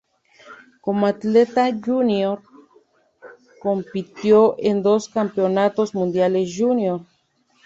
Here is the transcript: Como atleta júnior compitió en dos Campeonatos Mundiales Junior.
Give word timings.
Como 0.81 1.05
atleta 1.05 1.69
júnior 1.71 2.41
compitió 3.61 4.55
en 4.57 4.81
dos 4.81 5.07
Campeonatos 5.09 5.93
Mundiales 5.93 6.51
Junior. 6.57 7.01